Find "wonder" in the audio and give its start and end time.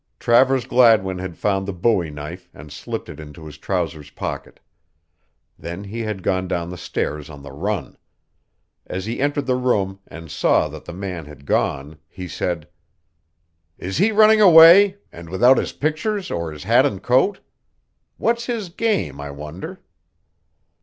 19.29-19.81